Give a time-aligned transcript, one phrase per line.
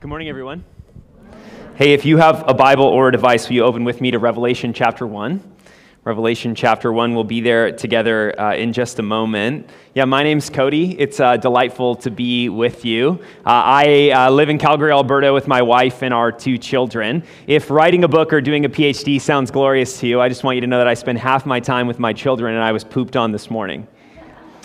[0.00, 0.64] Good morning, everyone.
[1.74, 4.18] Hey, if you have a Bible or a device, will you open with me to
[4.18, 5.42] Revelation chapter 1?
[6.04, 7.14] Revelation chapter 1.
[7.14, 9.68] We'll be there together uh, in just a moment.
[9.94, 10.98] Yeah, my name's Cody.
[10.98, 13.20] It's uh, delightful to be with you.
[13.44, 17.22] Uh, I uh, live in Calgary, Alberta with my wife and our two children.
[17.46, 20.54] If writing a book or doing a PhD sounds glorious to you, I just want
[20.54, 22.84] you to know that I spend half my time with my children and I was
[22.84, 23.86] pooped on this morning.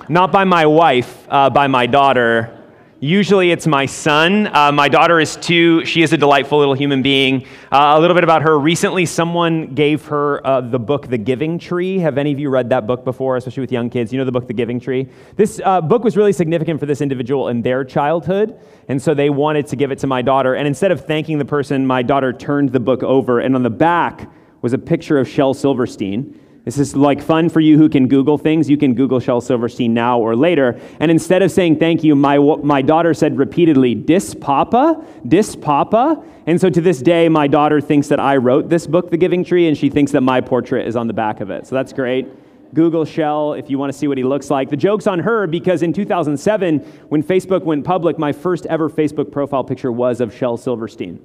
[0.07, 2.64] Not by my wife, uh, by my daughter
[3.01, 4.47] Usually it's my son.
[4.55, 5.83] Uh, my daughter is two.
[5.83, 7.45] She is a delightful little human being.
[7.69, 8.57] Uh, a little bit about her.
[8.57, 11.99] Recently, someone gave her uh, the book The Giving Tree.
[11.99, 14.13] Have any of you read that book before, especially with young kids?
[14.13, 15.09] You know the book The Giving Tree?
[15.35, 18.57] This uh, book was really significant for this individual in their childhood.
[18.87, 20.55] And so they wanted to give it to my daughter.
[20.55, 23.41] And instead of thanking the person, my daughter turned the book over.
[23.41, 24.31] And on the back
[24.61, 26.39] was a picture of Shel Silverstein.
[26.65, 28.69] This is like fun for you who can Google things.
[28.71, 30.79] You can Google Shel Silverstein now or later.
[30.99, 35.05] And instead of saying thank you, my, my daughter said repeatedly, Dis Papa?
[35.27, 36.23] Dis Papa?
[36.47, 39.43] And so to this day, my daughter thinks that I wrote this book, The Giving
[39.43, 41.67] Tree, and she thinks that my portrait is on the back of it.
[41.67, 42.27] So that's great.
[42.73, 44.69] Google Shel if you want to see what he looks like.
[44.69, 49.31] The joke's on her because in 2007, when Facebook went public, my first ever Facebook
[49.31, 51.19] profile picture was of Shel Silverstein.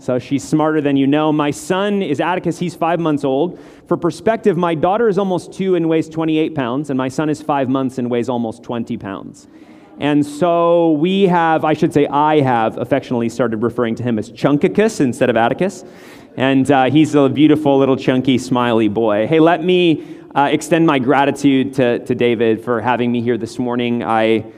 [0.00, 1.30] So she's smarter than you know.
[1.30, 2.58] My son is Atticus.
[2.58, 3.60] He's five months old.
[3.86, 7.42] For perspective, my daughter is almost two and weighs 28 pounds, and my son is
[7.42, 9.46] five months and weighs almost 20 pounds.
[9.98, 14.30] And so we have, I should say, I have affectionately started referring to him as
[14.30, 15.84] Chunkicus instead of Atticus.
[16.34, 19.26] And uh, he's a beautiful little chunky, smiley boy.
[19.26, 23.58] Hey, let me uh, extend my gratitude to, to David for having me here this
[23.58, 24.02] morning.
[24.02, 24.50] I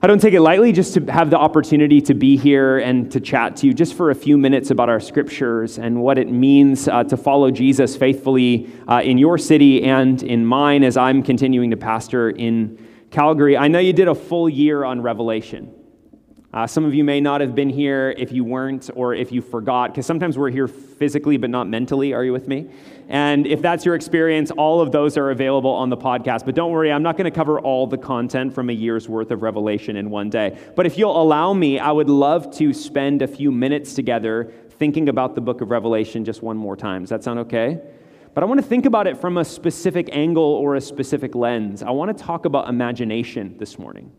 [0.00, 3.18] I don't take it lightly just to have the opportunity to be here and to
[3.18, 6.86] chat to you just for a few minutes about our scriptures and what it means
[6.86, 11.72] uh, to follow Jesus faithfully uh, in your city and in mine as I'm continuing
[11.72, 12.78] to pastor in
[13.10, 13.56] Calgary.
[13.56, 15.74] I know you did a full year on Revelation.
[16.54, 19.42] Uh, some of you may not have been here if you weren't or if you
[19.42, 22.14] forgot, because sometimes we're here physically but not mentally.
[22.14, 22.70] Are you with me?
[23.10, 26.44] And if that's your experience, all of those are available on the podcast.
[26.44, 29.30] But don't worry, I'm not going to cover all the content from a year's worth
[29.30, 30.58] of Revelation in one day.
[30.76, 35.08] But if you'll allow me, I would love to spend a few minutes together thinking
[35.08, 37.02] about the book of Revelation just one more time.
[37.02, 37.80] Does that sound okay?
[38.34, 41.82] But I want to think about it from a specific angle or a specific lens.
[41.82, 44.12] I want to talk about imagination this morning.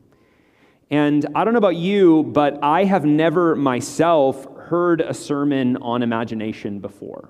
[0.90, 6.02] And I don't know about you, but I have never myself heard a sermon on
[6.02, 7.30] imagination before.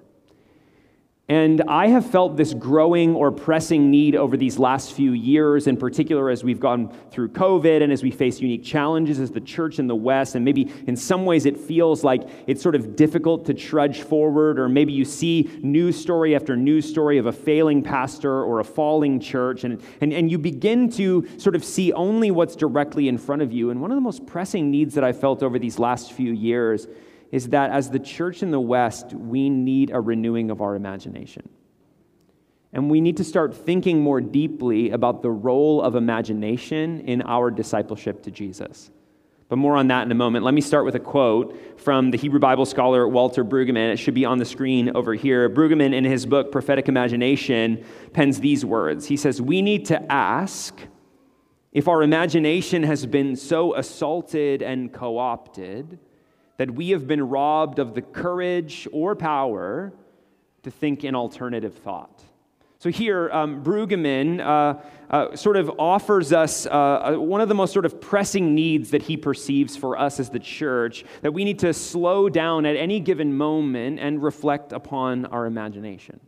[1.30, 5.78] And I have felt this growing or pressing need over these last few years, in
[5.78, 9.78] particular as we've gone through COVID and as we face unique challenges as the church
[9.78, 10.34] in the West.
[10.34, 14.60] And maybe in some ways it feels like it's sort of difficult to trudge forward,
[14.60, 18.66] or maybe you see news story after news story of a failing pastor or a
[18.66, 23.20] falling church, and, and, and you begin to sort of see only what's directly in
[23.20, 23.70] front of you.
[23.70, 26.88] And one of the most pressing needs that I felt over these last few years
[27.32, 31.48] is that as the church in the West, we need a renewing of our imagination.
[32.74, 37.50] And we need to start thinking more deeply about the role of imagination in our
[37.50, 38.92] discipleship to Jesus.
[39.48, 40.46] But more on that in a moment.
[40.46, 43.92] Let me start with a quote from the Hebrew Bible scholar Walter Brueggemann.
[43.92, 45.50] It should be on the screen over here.
[45.50, 49.08] Brueggemann, in his book Prophetic Imagination, pens these words.
[49.08, 50.80] He says, We need to ask
[51.72, 55.98] if our imagination has been so assaulted and co opted
[56.60, 59.94] that we have been robbed of the courage or power
[60.62, 62.22] to think in alternative thought.
[62.80, 67.56] So here, um, Brueggemann uh, uh, sort of offers us uh, uh, one of the
[67.56, 71.46] most sort of pressing needs that he perceives for us as the church that we
[71.46, 76.20] need to slow down at any given moment and reflect upon our imagination.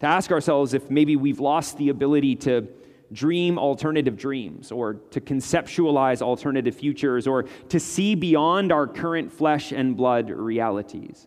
[0.00, 2.68] To ask ourselves if maybe we've lost the ability to
[3.12, 9.72] dream alternative dreams or to conceptualize alternative futures or to see beyond our current flesh
[9.72, 11.26] and blood realities.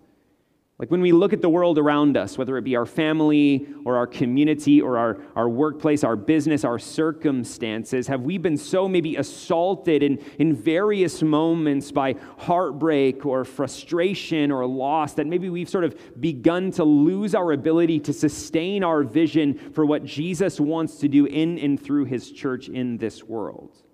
[0.78, 3.96] Like when we look at the world around us, whether it be our family or
[3.96, 9.16] our community or our, our workplace, our business, our circumstances, have we been so maybe
[9.16, 15.86] assaulted in, in various moments by heartbreak or frustration or loss that maybe we've sort
[15.86, 21.08] of begun to lose our ability to sustain our vision for what Jesus wants to
[21.08, 23.85] do in and through his church in this world?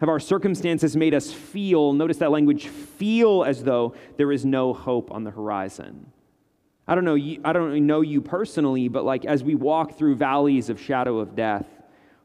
[0.00, 4.72] Have our circumstances made us feel, notice that language, feel as though there is no
[4.72, 6.12] hope on the horizon?
[6.86, 10.70] I don't know, I don't know you personally, but like as we walk through valleys
[10.70, 11.66] of shadow of death,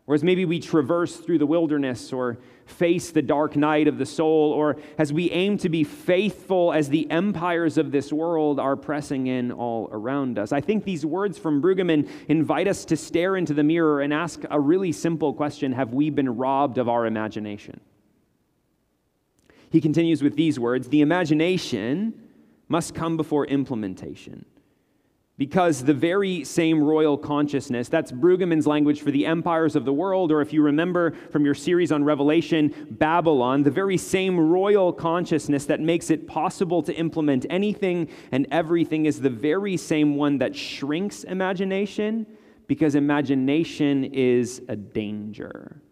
[0.05, 4.05] or as maybe we traverse through the wilderness or face the dark night of the
[4.05, 8.75] soul, or as we aim to be faithful as the empires of this world are
[8.75, 10.51] pressing in all around us.
[10.51, 14.41] I think these words from Brueggemann invite us to stare into the mirror and ask
[14.49, 17.79] a really simple question Have we been robbed of our imagination?
[19.69, 22.13] He continues with these words The imagination
[22.67, 24.45] must come before implementation.
[25.35, 30.31] Because the very same royal consciousness, that's Brueggemann's language for the empires of the world,
[30.31, 35.65] or if you remember from your series on Revelation, Babylon, the very same royal consciousness
[35.65, 40.55] that makes it possible to implement anything and everything is the very same one that
[40.55, 42.27] shrinks imagination,
[42.67, 45.82] because imagination is a danger.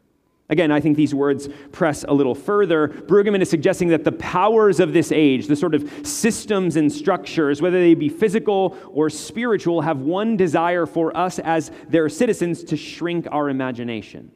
[0.52, 2.90] Again, I think these words press a little further.
[2.90, 7.62] Brueggemann is suggesting that the powers of this age, the sort of systems and structures,
[7.62, 12.76] whether they be physical or spiritual, have one desire for us as their citizens to
[12.76, 14.30] shrink our imagination.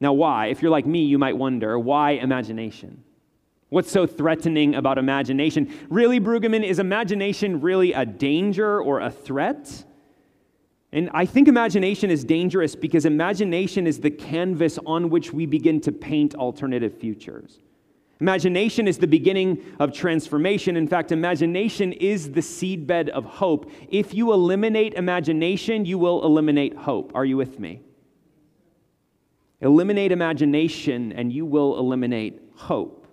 [0.00, 0.46] Now, why?
[0.46, 3.02] If you're like me, you might wonder why imagination?
[3.70, 5.72] What's so threatening about imagination?
[5.88, 9.84] Really, Brueggemann, is imagination really a danger or a threat?
[10.92, 15.80] And I think imagination is dangerous because imagination is the canvas on which we begin
[15.82, 17.60] to paint alternative futures.
[18.20, 20.76] Imagination is the beginning of transformation.
[20.76, 23.70] In fact, imagination is the seedbed of hope.
[23.88, 27.10] If you eliminate imagination, you will eliminate hope.
[27.14, 27.80] Are you with me?
[29.60, 33.08] Eliminate imagination, and you will eliminate hope.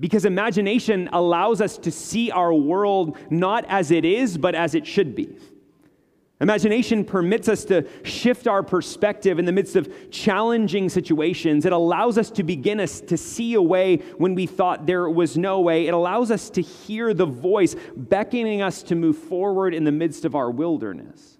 [0.00, 4.86] Because imagination allows us to see our world not as it is, but as it
[4.86, 5.36] should be.
[6.42, 11.64] Imagination permits us to shift our perspective in the midst of challenging situations.
[11.64, 15.38] It allows us to begin us to see a way when we thought there was
[15.38, 15.86] no way.
[15.86, 20.24] It allows us to hear the voice beckoning us to move forward in the midst
[20.24, 21.38] of our wilderness.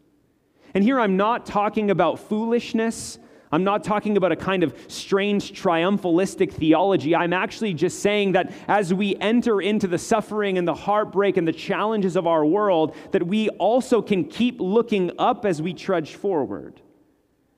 [0.73, 3.19] And here I'm not talking about foolishness.
[3.53, 7.15] I'm not talking about a kind of strange triumphalistic theology.
[7.15, 11.47] I'm actually just saying that as we enter into the suffering and the heartbreak and
[11.47, 16.15] the challenges of our world, that we also can keep looking up as we trudge
[16.15, 16.81] forward.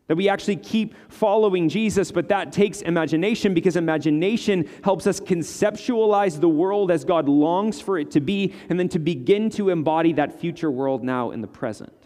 [0.09, 6.41] That we actually keep following Jesus, but that takes imagination because imagination helps us conceptualize
[6.41, 10.13] the world as God longs for it to be, and then to begin to embody
[10.15, 12.04] that future world now in the present.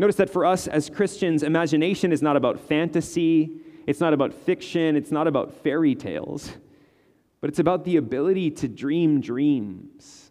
[0.00, 3.50] Notice that for us as Christians, imagination is not about fantasy,
[3.86, 6.56] it's not about fiction, it's not about fairy tales,
[7.42, 10.30] but it's about the ability to dream dreams,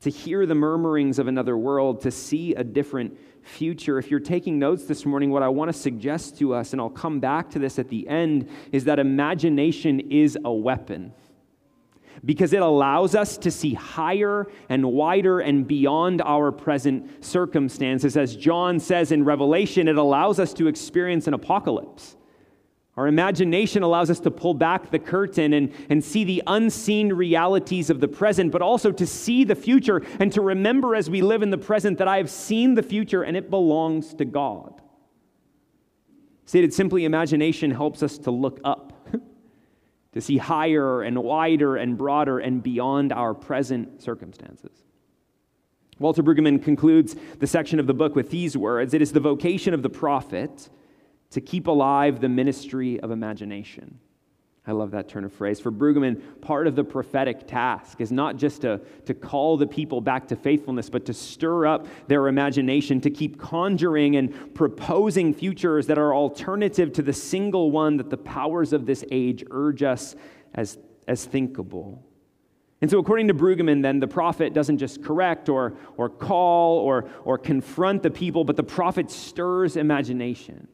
[0.00, 4.00] to hear the murmurings of another world, to see a different future.
[4.00, 6.90] If you're taking notes this morning, what I want to suggest to us, and I'll
[6.90, 11.12] come back to this at the end, is that imagination is a weapon
[12.24, 18.16] because it allows us to see higher and wider and beyond our present circumstances.
[18.16, 22.16] As John says in Revelation, it allows us to experience an apocalypse.
[22.96, 27.88] Our imagination allows us to pull back the curtain and, and see the unseen realities
[27.88, 31.42] of the present, but also to see the future and to remember as we live
[31.42, 34.82] in the present that I have seen the future and it belongs to God.
[36.44, 38.91] Stated simply, imagination helps us to look up
[40.12, 44.84] to see higher and wider and broader and beyond our present circumstances.
[45.98, 49.74] Walter Brueggemann concludes the section of the book with these words It is the vocation
[49.74, 50.68] of the prophet
[51.30, 53.98] to keep alive the ministry of imagination.
[54.64, 55.58] I love that turn of phrase.
[55.58, 60.00] For Brueggemann, part of the prophetic task is not just to, to call the people
[60.00, 65.88] back to faithfulness, but to stir up their imagination, to keep conjuring and proposing futures
[65.88, 70.14] that are alternative to the single one that the powers of this age urge us
[70.54, 70.78] as,
[71.08, 72.00] as thinkable.
[72.80, 77.08] And so, according to Brueggemann, then the prophet doesn't just correct or, or call or,
[77.24, 80.68] or confront the people, but the prophet stirs imagination.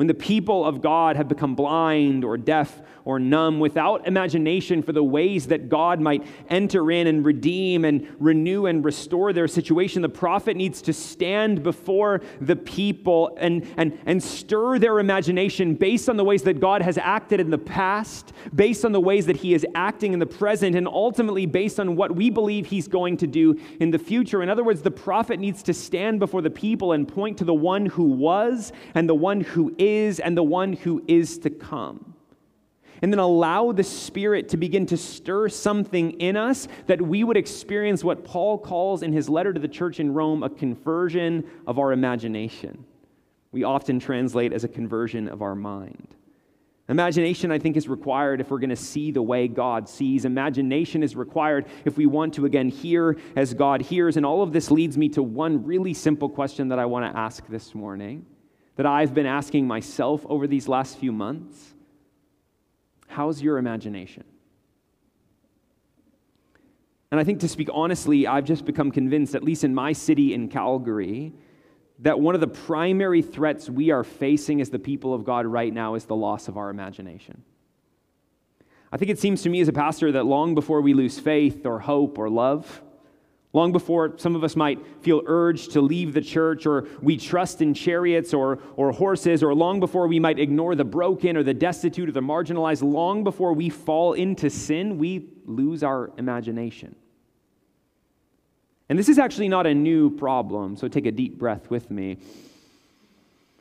[0.00, 4.92] When the people of God have become blind or deaf or numb without imagination for
[4.92, 10.02] the ways that God might enter in and redeem and renew and restore their situation,
[10.02, 16.08] the prophet needs to stand before the people and, and, and stir their imagination based
[16.08, 19.36] on the ways that God has acted in the past, based on the ways that
[19.36, 23.16] he is acting in the present, and ultimately based on what we believe he's going
[23.18, 24.42] to do in the future.
[24.42, 27.54] In other words, the prophet needs to stand before the people and point to the
[27.54, 32.09] one who was and the one who is and the one who is to come.
[33.02, 37.36] And then allow the Spirit to begin to stir something in us that we would
[37.36, 41.78] experience what Paul calls in his letter to the church in Rome a conversion of
[41.78, 42.84] our imagination.
[43.52, 46.14] We often translate as a conversion of our mind.
[46.90, 50.24] Imagination, I think, is required if we're going to see the way God sees.
[50.24, 54.16] Imagination is required if we want to, again, hear as God hears.
[54.16, 57.16] And all of this leads me to one really simple question that I want to
[57.16, 58.26] ask this morning
[58.74, 61.74] that I've been asking myself over these last few months
[63.10, 64.22] How's your imagination?
[67.10, 70.32] And I think to speak honestly, I've just become convinced, at least in my city
[70.32, 71.32] in Calgary,
[71.98, 75.74] that one of the primary threats we are facing as the people of God right
[75.74, 77.42] now is the loss of our imagination.
[78.92, 81.66] I think it seems to me as a pastor that long before we lose faith
[81.66, 82.80] or hope or love,
[83.52, 87.60] long before some of us might feel urged to leave the church or we trust
[87.60, 91.54] in chariots or, or horses, or long before we might ignore the broken or the
[91.54, 96.94] destitute or the marginalized, long before we fall into sin, we lose our imagination.
[98.88, 102.18] And this is actually not a new problem, so take a deep breath with me.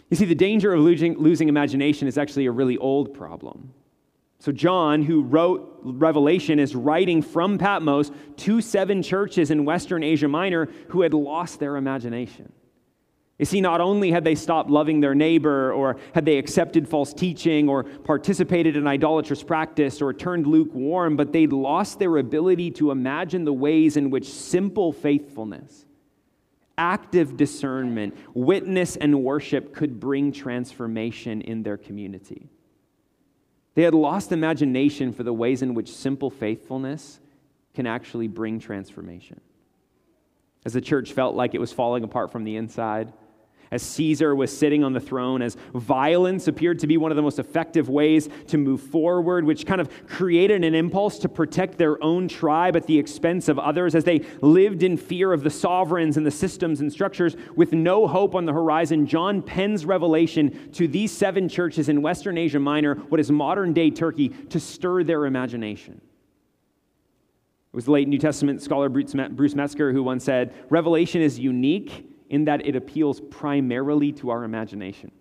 [0.09, 3.73] You see, the danger of losing, losing imagination is actually a really old problem.
[4.41, 10.29] So, John, who wrote Revelation, is writing from Patmos to seven churches in Western Asia
[10.29, 12.51] Minor who had lost their imagination.
[13.37, 17.13] You see, not only had they stopped loving their neighbor, or had they accepted false
[17.13, 22.91] teaching, or participated in idolatrous practice, or turned lukewarm, but they'd lost their ability to
[22.91, 25.85] imagine the ways in which simple faithfulness,
[26.77, 32.49] active discernment, witness, and worship could bring transformation in their community.
[33.75, 37.19] They had lost imagination for the ways in which simple faithfulness
[37.73, 39.39] can actually bring transformation.
[40.65, 43.13] As the church felt like it was falling apart from the inside,
[43.71, 47.21] as Caesar was sitting on the throne, as violence appeared to be one of the
[47.21, 52.03] most effective ways to move forward, which kind of created an impulse to protect their
[52.03, 56.17] own tribe at the expense of others, as they lived in fear of the sovereigns
[56.17, 59.05] and the systems and structures with no hope on the horizon.
[59.05, 63.91] John pens Revelation to these seven churches in Western Asia Minor, what is modern day
[63.91, 66.01] Turkey, to stir their imagination.
[67.71, 72.08] It was the late New Testament scholar Bruce Metzger who once said, Revelation is unique
[72.29, 75.11] in that it appeals primarily to our imagination.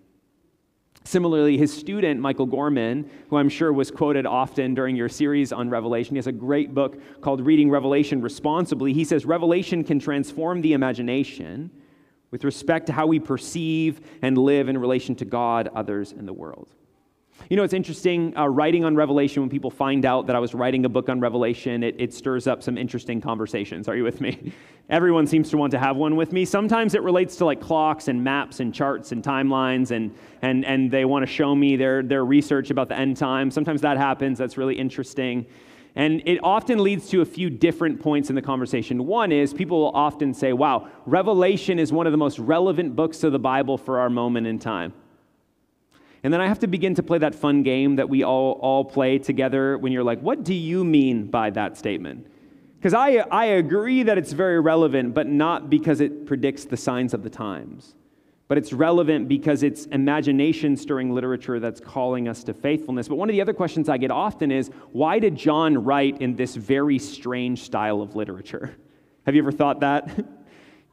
[1.05, 5.71] Similarly, his student, Michael Gorman, who I'm sure was quoted often during your series on
[5.71, 8.93] Revelation, he has a great book called Reading Revelation Responsibly.
[8.93, 11.71] He says Revelation can transform the imagination
[12.31, 16.33] with respect to how we perceive and live in relation to God, others, and the
[16.33, 16.75] world.
[17.49, 20.53] You know, it's interesting uh, writing on Revelation when people find out that I was
[20.55, 23.89] writing a book on Revelation, it, it stirs up some interesting conversations.
[23.89, 24.53] Are you with me?
[24.91, 26.45] Everyone seems to want to have one with me.
[26.45, 30.91] Sometimes it relates to like clocks and maps and charts and timelines, and, and, and
[30.91, 33.51] they want to show me their, their research about the end time.
[33.51, 34.37] Sometimes that happens.
[34.37, 35.47] That's really interesting.
[35.95, 39.07] And it often leads to a few different points in the conversation.
[39.07, 43.25] One is people will often say, wow, Revelation is one of the most relevant books
[43.25, 44.93] of the Bible for our moment in time.
[46.23, 48.85] And then I have to begin to play that fun game that we all, all
[48.85, 52.27] play together when you're like, what do you mean by that statement?
[52.79, 57.15] Because I, I agree that it's very relevant, but not because it predicts the signs
[57.15, 57.95] of the times.
[58.47, 63.09] But it's relevant because it's imagination stirring literature that's calling us to faithfulness.
[63.09, 66.35] But one of the other questions I get often is why did John write in
[66.35, 68.77] this very strange style of literature?
[69.27, 70.25] Have you ever thought that?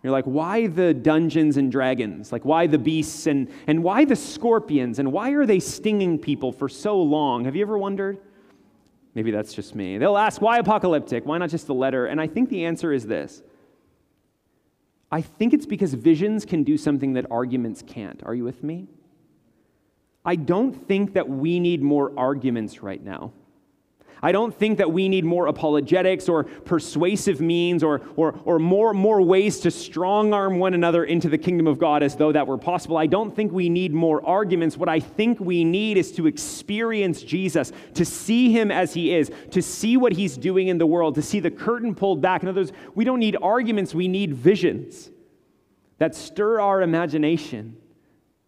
[0.05, 2.31] You're like, why the dungeons and dragons?
[2.31, 4.99] Like, why the beasts and, and why the scorpions?
[4.99, 7.45] And why are they stinging people for so long?
[7.45, 8.19] Have you ever wondered?
[9.15, 9.97] Maybe that's just me.
[9.97, 11.25] They'll ask, why apocalyptic?
[11.25, 12.05] Why not just the letter?
[12.05, 13.41] And I think the answer is this
[15.11, 18.21] I think it's because visions can do something that arguments can't.
[18.25, 18.87] Are you with me?
[20.23, 23.31] I don't think that we need more arguments right now.
[24.25, 28.91] I don't think that we need more apologetics or persuasive means or, or, or more,
[28.91, 32.47] more ways to strong arm one another into the kingdom of God as though that
[32.47, 32.97] were possible.
[32.97, 34.77] I don't think we need more arguments.
[34.77, 39.29] What I think we need is to experience Jesus, to see him as he is,
[39.51, 42.41] to see what he's doing in the world, to see the curtain pulled back.
[42.41, 45.11] In other words, we don't need arguments, we need visions
[45.99, 47.77] that stir our imagination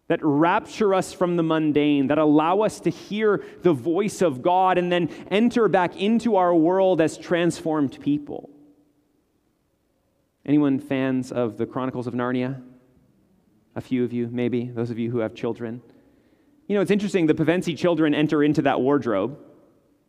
[0.08, 4.78] that rapture us from the mundane, that allow us to hear the voice of God
[4.78, 8.50] and then enter back into our world as transformed people.
[10.46, 12.62] Anyone fans of the Chronicles of Narnia?
[13.76, 15.82] A few of you, maybe, those of you who have children.
[16.66, 19.38] You know, it's interesting, the Pevensie children enter into that wardrobe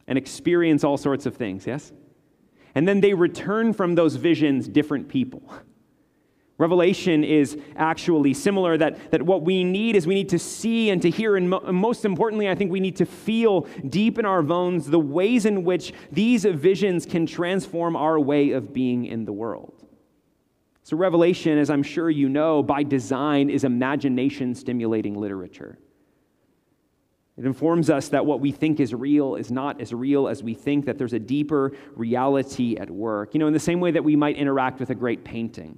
[0.08, 1.92] and experience all sorts of things, yes?
[2.74, 5.44] And then they return from those visions different people.
[6.60, 11.02] Revelation is actually similar that, that what we need is we need to see and
[11.02, 14.42] to hear, and mo- most importantly, I think we need to feel deep in our
[14.42, 19.32] bones the ways in which these visions can transform our way of being in the
[19.32, 19.86] world.
[20.84, 25.80] So, Revelation, as I'm sure you know, by design, is imagination stimulating literature.
[27.38, 30.56] It informs us that what we think is real is not as real as we
[30.56, 33.34] think, that there's a deeper reality at work.
[33.34, 35.78] You know, in the same way that we might interact with a great painting.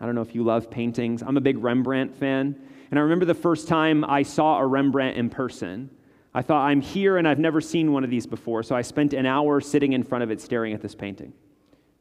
[0.00, 1.22] I don't know if you love paintings.
[1.22, 2.60] I'm a big Rembrandt fan.
[2.90, 5.90] And I remember the first time I saw a Rembrandt in person.
[6.34, 8.62] I thought, I'm here and I've never seen one of these before.
[8.62, 11.32] So I spent an hour sitting in front of it staring at this painting.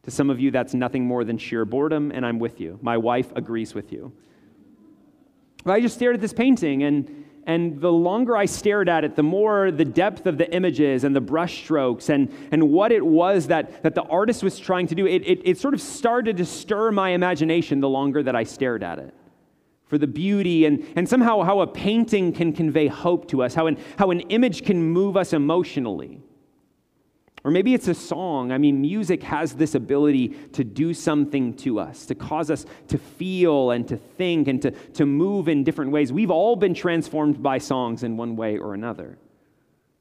[0.04, 2.78] To some of you, that's nothing more than sheer boredom, and I'm with you.
[2.84, 4.14] My wife agrees with you.
[5.64, 9.16] But I just stared at this painting, and, And the longer I stared at it,
[9.16, 13.48] the more the depth of the images and the brushstrokes and, and what it was
[13.48, 16.46] that, that the artist was trying to do, it, it, it sort of started to
[16.46, 19.14] stir my imagination the longer that I stared at it.
[19.86, 23.68] For the beauty and, and somehow how a painting can convey hope to us, how
[23.68, 26.24] an, how an image can move us emotionally.
[27.46, 28.52] Or maybe it's a song.
[28.52, 32.98] I mean, music has this ability to do something to us, to cause us to
[32.98, 36.12] feel and to think and to, to move in different ways.
[36.12, 39.20] We've all been transformed by songs in one way or another.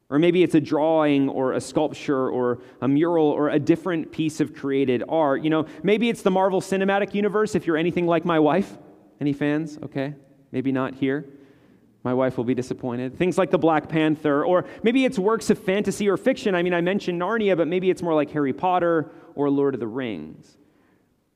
[0.09, 4.39] Or maybe it's a drawing or a sculpture or a mural or a different piece
[4.39, 5.43] of created art.
[5.43, 8.75] You know, maybe it's the Marvel Cinematic Universe if you're anything like my wife.
[9.21, 9.77] Any fans?
[9.83, 10.15] Okay.
[10.51, 11.25] Maybe not here.
[12.05, 13.17] My wife will be disappointed.
[13.17, 16.53] Things like the Black Panther, or maybe it's works of fantasy or fiction.
[16.53, 19.79] I mean, I mentioned Narnia, but maybe it's more like Harry Potter or Lord of
[19.79, 20.55] the Rings.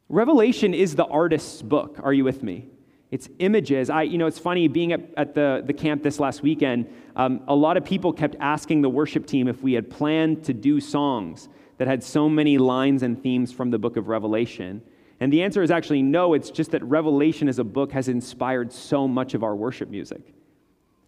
[0.09, 1.99] Revelation is the artist's book.
[2.03, 2.67] Are you with me?
[3.09, 3.89] It's images.
[3.89, 6.87] I, you know, it's funny being at, at the, the camp this last weekend.
[7.15, 10.53] Um, a lot of people kept asking the worship team if we had planned to
[10.53, 11.49] do songs
[11.79, 14.83] that had so many lines and themes from the book of Revelation.
[15.19, 16.35] And the answer is actually no.
[16.35, 20.35] It's just that Revelation as a book has inspired so much of our worship music.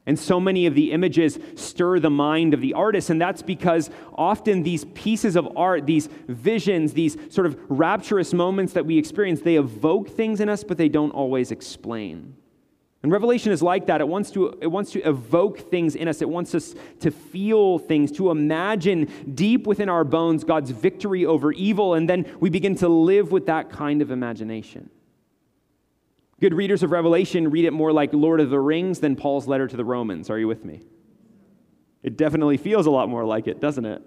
[0.07, 3.91] And so many of the images stir the mind of the artist, and that's because
[4.15, 9.41] often these pieces of art, these visions, these sort of rapturous moments that we experience,
[9.41, 12.35] they evoke things in us, but they don't always explain.
[13.03, 13.99] And Revelation is like that.
[13.99, 16.21] It wants to, it wants to evoke things in us.
[16.21, 21.51] It wants us to feel things, to imagine deep within our bones God's victory over
[21.51, 24.89] evil, and then we begin to live with that kind of imagination.
[26.41, 29.67] Good readers of Revelation read it more like Lord of the Rings than Paul's letter
[29.67, 30.27] to the Romans.
[30.31, 30.81] Are you with me?
[32.01, 34.01] It definitely feels a lot more like it, doesn't it?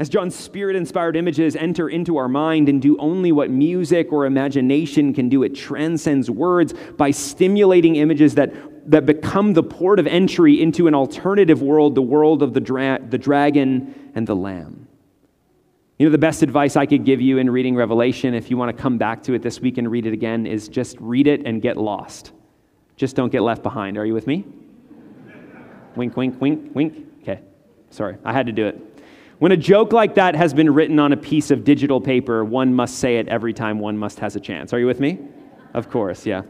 [0.00, 4.26] As John's spirit inspired images enter into our mind and do only what music or
[4.26, 10.08] imagination can do, it transcends words by stimulating images that, that become the port of
[10.08, 14.88] entry into an alternative world, the world of the, dra- the dragon and the lamb.
[16.00, 18.74] You know, the best advice I could give you in reading Revelation, if you want
[18.74, 21.44] to come back to it this week and read it again, is just read it
[21.44, 22.32] and get lost.
[22.96, 23.98] Just don't get left behind.
[23.98, 24.46] Are you with me?
[25.96, 27.06] wink, wink, wink, wink.
[27.20, 27.42] Okay,
[27.90, 29.02] sorry, I had to do it.
[29.40, 32.72] When a joke like that has been written on a piece of digital paper, one
[32.72, 34.72] must say it every time one must has a chance.
[34.72, 35.18] Are you with me?
[35.74, 36.44] Of course, yeah.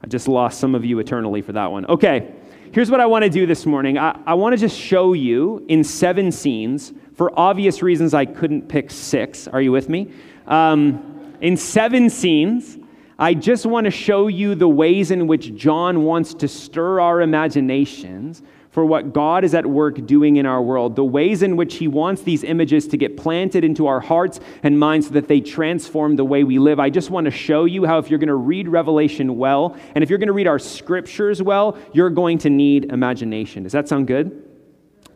[0.00, 1.86] I just lost some of you eternally for that one.
[1.86, 2.32] Okay,
[2.70, 3.98] here's what I want to do this morning.
[3.98, 8.66] I, I want to just show you in seven scenes for obvious reasons, I couldn't
[8.66, 9.46] pick six.
[9.46, 10.10] Are you with me?
[10.46, 12.78] Um, in seven scenes,
[13.18, 17.20] I just want to show you the ways in which John wants to stir our
[17.20, 21.74] imaginations for what God is at work doing in our world, the ways in which
[21.74, 25.42] He wants these images to get planted into our hearts and minds so that they
[25.42, 26.80] transform the way we live.
[26.80, 30.02] I just want to show you how, if you're going to read Revelation well, and
[30.02, 33.62] if you're going to read our scriptures well, you're going to need imagination.
[33.64, 34.49] Does that sound good?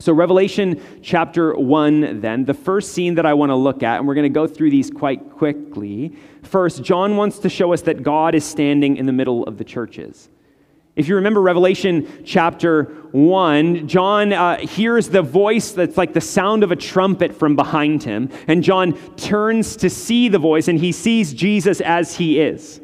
[0.05, 4.07] So, Revelation chapter 1, then, the first scene that I want to look at, and
[4.07, 6.15] we're going to go through these quite quickly.
[6.43, 9.65] First, John wants to show us that God is standing in the middle of the
[9.65, 10.29] churches.
[10.95, 16.65] If you remember Revelation chapter 1, John uh, hears the voice that's like the sound
[16.65, 20.93] of a trumpet from behind him, and John turns to see the voice, and he
[20.93, 22.79] sees Jesus as he is.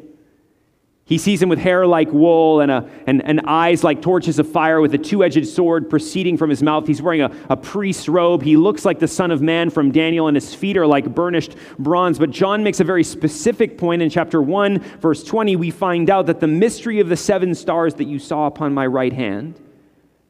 [1.11, 4.49] He sees him with hair like wool and, a, and, and eyes like torches of
[4.49, 6.87] fire with a two edged sword proceeding from his mouth.
[6.87, 8.41] He's wearing a, a priest's robe.
[8.41, 11.57] He looks like the Son of Man from Daniel, and his feet are like burnished
[11.77, 12.17] bronze.
[12.17, 15.57] But John makes a very specific point in chapter 1, verse 20.
[15.57, 18.87] We find out that the mystery of the seven stars that you saw upon my
[18.87, 19.59] right hand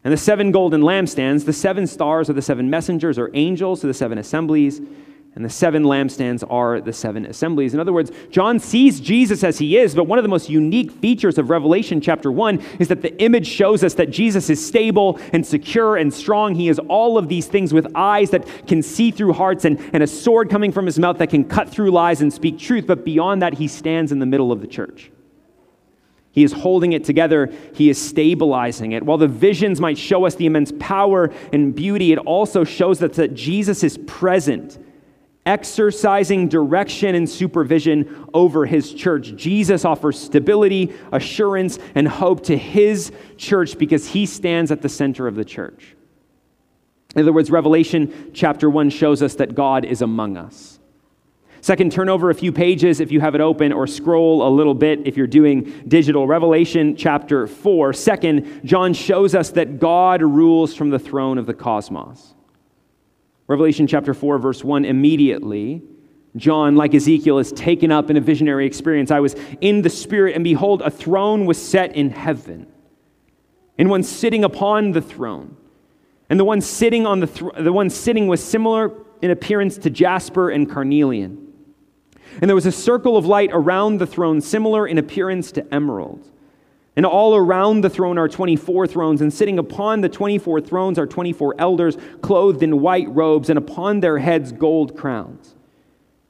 [0.04, 3.88] and the seven golden lampstands, the seven stars are the seven messengers or angels to
[3.88, 4.82] the seven assemblies
[5.34, 7.74] and the seven lampstands are the seven assemblies.
[7.74, 10.92] In other words, John sees Jesus as he is, but one of the most unique
[10.92, 15.20] features of Revelation chapter 1 is that the image shows us that Jesus is stable
[15.32, 16.54] and secure and strong.
[16.54, 20.04] He is all of these things with eyes that can see through hearts and, and
[20.04, 22.86] a sword coming from his mouth that can cut through lies and speak truth.
[22.86, 25.12] But beyond that, he stands in the middle of the church.
[26.34, 27.54] He is holding it together.
[27.74, 29.04] He is stabilizing it.
[29.04, 33.16] While the visions might show us the immense power and beauty, it also shows us
[33.16, 34.78] that Jesus is present
[35.46, 39.36] exercising direction and supervision over his church.
[39.36, 45.28] Jesus offers stability, assurance, and hope to his church because he stands at the center
[45.28, 45.96] of the church.
[47.16, 50.80] In other words, Revelation chapter 1 shows us that God is among us.
[51.60, 54.74] Second, turn over a few pages if you have it open, or scroll a little
[54.74, 56.26] bit if you're doing digital.
[56.26, 57.94] Revelation chapter 4.
[57.94, 62.34] Second, John shows us that God rules from the throne of the cosmos.
[63.52, 65.82] Revelation chapter 4, verse 1 immediately,
[66.38, 69.12] John, like Ezekiel, is taken up in a visionary experience.
[69.12, 72.66] I was in the Spirit, and behold, a throne was set in heaven.
[73.78, 75.58] and one sitting upon the throne.
[76.30, 79.90] And the one sitting on the, th- the one sitting was similar in appearance to
[79.90, 81.52] jasper and carnelian.
[82.40, 86.31] And there was a circle of light around the throne, similar in appearance to emerald.
[86.96, 91.08] And all around the throne are 24 thrones, and sitting upon the 24 thrones are
[91.08, 95.56] 24 elders, clothed in white robes, and upon their heads gold crowns.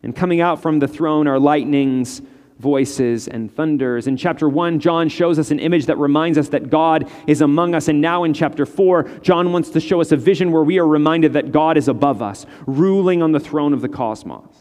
[0.04, 2.22] And coming out from the throne are lightnings,
[2.60, 4.06] voices, and thunders.
[4.06, 7.74] In chapter 1, John shows us an image that reminds us that God is among
[7.74, 7.88] us.
[7.88, 10.88] And now in chapter 4, John wants to show us a vision where we are
[10.88, 14.61] reminded that God is above us, ruling on the throne of the cosmos.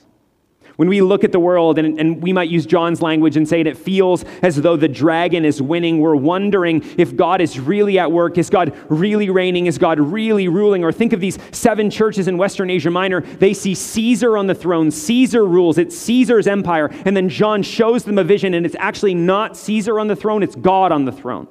[0.77, 3.61] When we look at the world, and, and we might use John's language and say
[3.61, 5.99] it, it feels as though the dragon is winning.
[5.99, 8.39] We're wondering if God is really at work.
[8.39, 9.67] Is God really reigning?
[9.67, 10.85] Is God really ruling?
[10.85, 13.21] Or think of these seven churches in Western Asia Minor.
[13.21, 14.91] They see Caesar on the throne.
[14.91, 15.79] Caesar rules.
[15.79, 16.91] It's Caesar's empire.
[17.05, 20.43] And then John shows them a vision, and it's actually not Caesar on the throne,
[20.43, 21.49] it's God on the throne.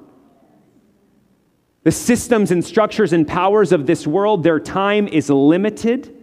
[1.82, 6.14] The systems and structures and powers of this world, their time is limited.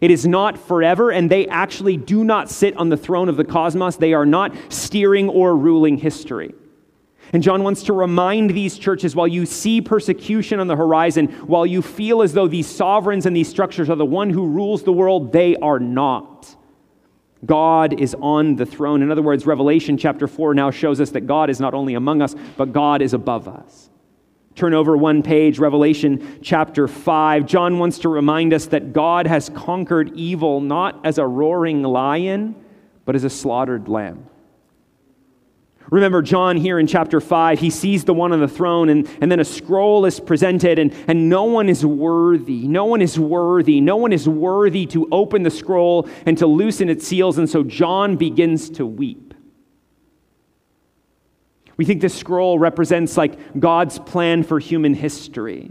[0.00, 3.44] It is not forever, and they actually do not sit on the throne of the
[3.44, 3.96] cosmos.
[3.96, 6.54] They are not steering or ruling history.
[7.32, 11.66] And John wants to remind these churches while you see persecution on the horizon, while
[11.66, 14.92] you feel as though these sovereigns and these structures are the one who rules the
[14.92, 16.56] world, they are not.
[17.44, 19.02] God is on the throne.
[19.02, 22.20] In other words, Revelation chapter 4 now shows us that God is not only among
[22.20, 23.89] us, but God is above us.
[24.56, 27.46] Turn over one page, Revelation chapter 5.
[27.46, 32.56] John wants to remind us that God has conquered evil not as a roaring lion,
[33.04, 34.26] but as a slaughtered lamb.
[35.90, 39.30] Remember, John here in chapter 5, he sees the one on the throne, and, and
[39.30, 42.68] then a scroll is presented, and, and no one is worthy.
[42.68, 43.80] No one is worthy.
[43.80, 47.38] No one is worthy to open the scroll and to loosen its seals.
[47.38, 49.29] And so John begins to weep.
[51.80, 55.70] We think this scroll represents like God's plan for human history.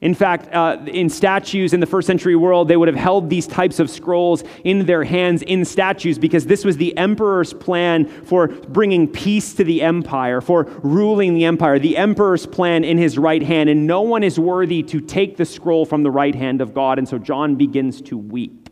[0.00, 3.46] In fact, uh, in statues in the first century world, they would have held these
[3.46, 8.48] types of scrolls in their hands in statues because this was the emperor's plan for
[8.48, 13.42] bringing peace to the empire, for ruling the empire, the emperor's plan in his right
[13.42, 13.68] hand.
[13.68, 16.96] And no one is worthy to take the scroll from the right hand of God.
[16.98, 18.70] And so John begins to weep.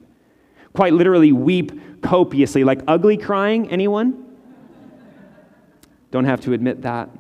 [0.73, 3.69] Quite literally, weep copiously, like ugly crying.
[3.69, 4.24] Anyone?
[6.15, 7.11] Don't have to admit that.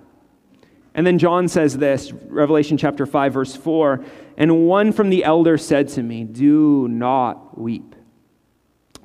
[0.94, 4.04] And then John says this, Revelation chapter 5, verse 4
[4.36, 7.96] And one from the elders said to me, Do not weep.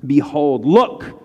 [0.06, 1.20] Behold, look,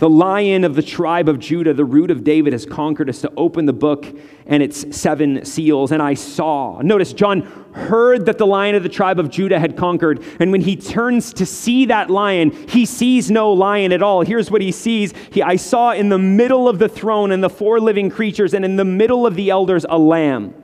[0.00, 3.30] the lion of the tribe of Judah, the root of David, has conquered us to
[3.36, 4.06] open the book
[4.46, 5.92] and its seven seals.
[5.92, 7.42] And I saw, notice, John
[7.74, 10.24] heard that the lion of the tribe of Judah had conquered.
[10.40, 14.22] And when he turns to see that lion, he sees no lion at all.
[14.22, 17.50] Here's what he sees he, I saw in the middle of the throne and the
[17.50, 20.54] four living creatures, and in the middle of the elders, a lamb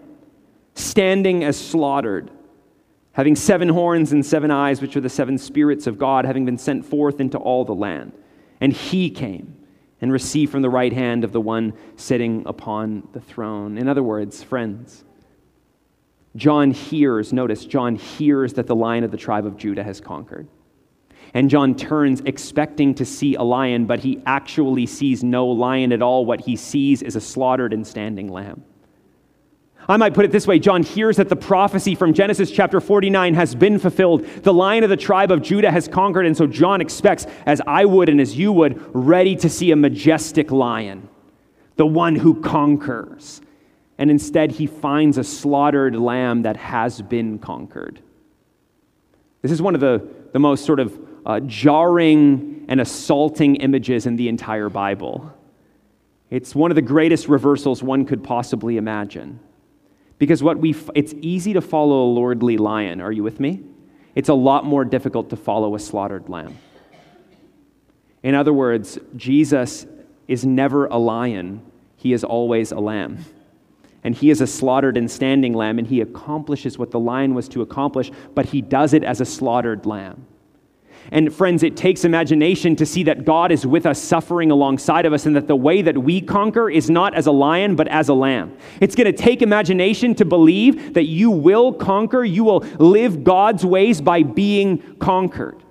[0.75, 2.31] standing as slaughtered
[3.13, 6.59] having seven horns and seven eyes, which are the seven spirits of God, having been
[6.59, 8.13] sent forth into all the land.
[8.61, 9.57] And he came
[10.01, 13.79] and received from the right hand of the one sitting upon the throne.
[13.79, 15.05] In other words, friends,
[16.37, 20.49] John hears, notice, John hears that the lion of the tribe of Judah has conquered.
[21.35, 26.03] And John turns expecting to see a lion, but he actually sees no lion at
[26.03, 26.25] all.
[26.25, 28.65] What he sees is a slaughtered and standing lamb.
[29.89, 33.35] I might put it this way John hears that the prophecy from Genesis chapter 49
[33.35, 34.27] has been fulfilled.
[34.43, 37.85] The lion of the tribe of Judah has conquered, and so John expects, as I
[37.85, 41.09] would and as you would, ready to see a majestic lion,
[41.77, 43.41] the one who conquers.
[43.99, 48.01] And instead, he finds a slaughtered lamb that has been conquered.
[49.43, 54.17] This is one of the, the most sort of uh, jarring and assaulting images in
[54.17, 55.33] the entire Bible.
[56.31, 59.39] It's one of the greatest reversals one could possibly imagine.
[60.19, 63.63] Because what we it's easy to follow a lordly lion, are you with me?
[64.15, 66.57] It's a lot more difficult to follow a slaughtered lamb.
[68.23, 69.87] In other words, Jesus
[70.27, 71.61] is never a lion,
[71.97, 73.25] he is always a lamb.
[74.03, 77.49] And he is a slaughtered and standing lamb, and he accomplishes what the lion was
[77.49, 80.27] to accomplish, but he does it as a slaughtered lamb.
[81.13, 85.13] And friends, it takes imagination to see that God is with us, suffering alongside of
[85.13, 88.09] us, and that the way that we conquer is not as a lion, but as
[88.09, 88.57] a lamb.
[88.81, 93.65] It's going to take imagination to believe that you will conquer, you will live God's
[93.65, 95.63] ways by being conquered.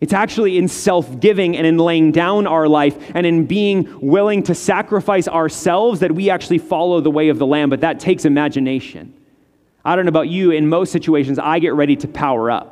[0.00, 4.42] It's actually in self giving and in laying down our life and in being willing
[4.44, 8.24] to sacrifice ourselves that we actually follow the way of the Lamb, but that takes
[8.24, 9.14] imagination.
[9.84, 12.71] I don't know about you, in most situations, I get ready to power up.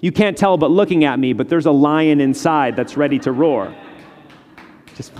[0.00, 3.32] You can't tell but looking at me, but there's a lion inside that's ready to
[3.32, 3.74] roar.
[4.94, 5.12] Just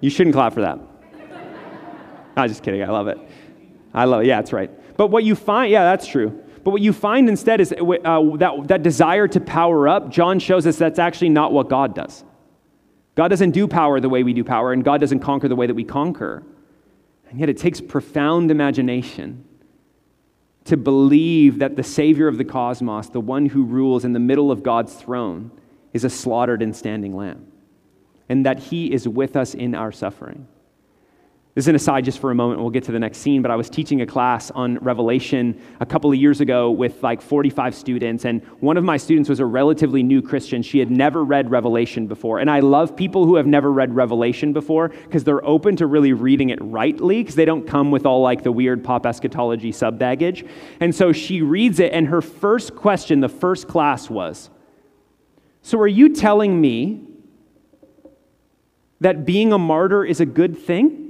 [0.00, 0.78] You shouldn't clap for that.
[2.36, 2.82] I'm just kidding.
[2.82, 3.18] I love it.
[3.94, 4.26] I love it.
[4.26, 4.70] Yeah, that's right.
[4.96, 6.42] But what you find, yeah, that's true.
[6.64, 10.66] But what you find instead is uh, that, that desire to power up, John shows
[10.66, 12.24] us that's actually not what God does.
[13.14, 15.66] God doesn't do power the way we do power, and God doesn't conquer the way
[15.66, 16.42] that we conquer.
[17.28, 19.44] And yet it takes profound imagination
[20.64, 24.50] to believe that the Savior of the cosmos, the one who rules in the middle
[24.50, 25.50] of God's throne,
[25.92, 27.46] is a slaughtered and standing lamb,
[28.28, 30.46] and that he is with us in our suffering.
[31.54, 32.62] This is an aside just for a moment.
[32.62, 33.42] We'll get to the next scene.
[33.42, 37.20] But I was teaching a class on Revelation a couple of years ago with like
[37.20, 38.24] 45 students.
[38.24, 40.62] And one of my students was a relatively new Christian.
[40.62, 42.38] She had never read Revelation before.
[42.38, 46.14] And I love people who have never read Revelation before because they're open to really
[46.14, 49.98] reading it rightly because they don't come with all like the weird pop eschatology sub
[49.98, 50.46] baggage.
[50.80, 51.92] And so she reads it.
[51.92, 54.48] And her first question, the first class was
[55.60, 57.02] So are you telling me
[59.02, 61.01] that being a martyr is a good thing?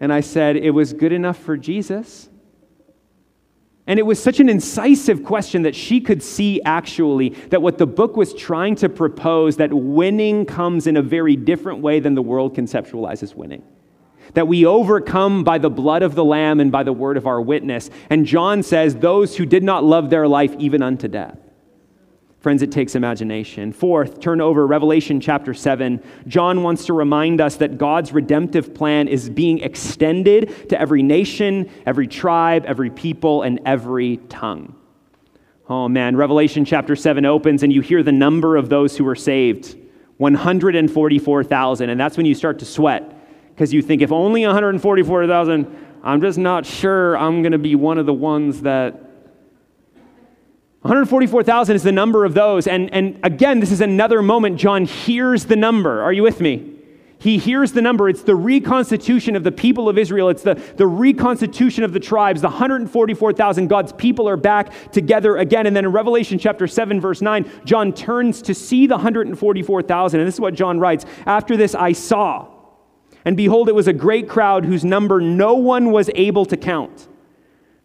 [0.00, 2.28] And I said, It was good enough for Jesus.
[3.88, 7.86] And it was such an incisive question that she could see actually that what the
[7.86, 12.20] book was trying to propose that winning comes in a very different way than the
[12.20, 13.62] world conceptualizes winning.
[14.34, 17.40] That we overcome by the blood of the Lamb and by the word of our
[17.40, 17.88] witness.
[18.10, 21.38] And John says, Those who did not love their life even unto death.
[22.48, 23.74] Friends, it takes imagination.
[23.74, 26.02] Fourth, turn over Revelation chapter 7.
[26.26, 31.70] John wants to remind us that God's redemptive plan is being extended to every nation,
[31.84, 34.74] every tribe, every people, and every tongue.
[35.68, 39.14] Oh man, Revelation chapter 7 opens and you hear the number of those who are
[39.14, 39.76] saved
[40.16, 41.90] 144,000.
[41.90, 43.14] And that's when you start to sweat
[43.50, 47.98] because you think, if only 144,000, I'm just not sure I'm going to be one
[47.98, 49.07] of the ones that
[50.82, 52.68] 144,000 is the number of those.
[52.68, 56.02] And, and again, this is another moment John hears the number.
[56.02, 56.76] Are you with me?
[57.20, 58.08] He hears the number.
[58.08, 60.28] It's the reconstitution of the people of Israel.
[60.28, 62.40] It's the, the reconstitution of the tribes.
[62.40, 65.66] The 144,000 God's people are back together again.
[65.66, 70.20] And then in Revelation chapter 7, verse 9, John turns to see the 144,000.
[70.20, 72.46] And this is what John writes After this, I saw,
[73.24, 77.08] and behold, it was a great crowd whose number no one was able to count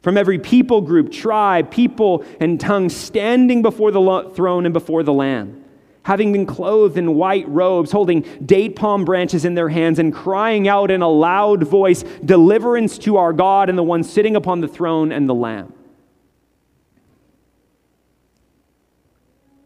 [0.04, 5.14] from every people group, tribe, people, and tongue, standing before the throne and before the
[5.14, 5.64] Lamb,
[6.04, 10.68] having been clothed in white robes, holding date palm branches in their hands, and crying
[10.68, 14.68] out in a loud voice, Deliverance to our God and the one sitting upon the
[14.68, 15.74] throne and the Lamb.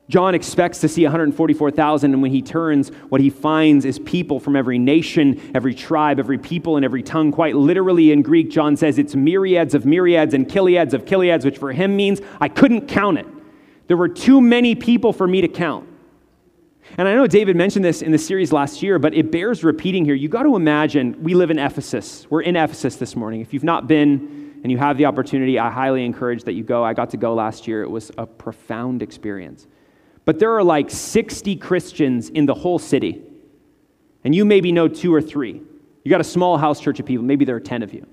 [0.09, 4.55] John expects to see 144,000, and when he turns, what he finds is people from
[4.55, 7.31] every nation, every tribe, every people, and every tongue.
[7.31, 11.57] Quite literally in Greek, John says it's myriads of myriads and chiliads of chiliads, which
[11.57, 13.27] for him means I couldn't count it.
[13.87, 15.89] There were too many people for me to count.
[16.97, 20.05] And I know David mentioned this in the series last year, but it bears repeating
[20.05, 20.15] here.
[20.15, 22.25] You got to imagine we live in Ephesus.
[22.29, 23.41] We're in Ephesus this morning.
[23.41, 26.83] If you've not been and you have the opportunity, I highly encourage that you go.
[26.83, 29.67] I got to go last year, it was a profound experience.
[30.27, 33.23] But there are like 60 Christians in the whole city.
[34.25, 35.61] And you maybe know two or three.
[36.03, 38.05] You got a small house church of people, maybe there are 10 of you.